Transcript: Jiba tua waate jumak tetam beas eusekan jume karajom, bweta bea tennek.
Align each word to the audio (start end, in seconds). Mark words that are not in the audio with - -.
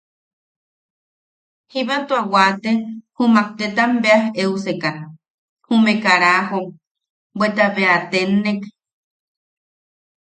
Jiba 1.71 1.95
tua 2.07 2.21
waate 2.33 2.71
jumak 3.15 3.47
tetam 3.57 3.91
beas 4.03 4.23
eusekan 4.41 4.97
jume 5.65 5.93
karajom, 6.03 6.65
bweta 7.37 7.65
bea 7.75 7.95
tennek. 8.11 8.61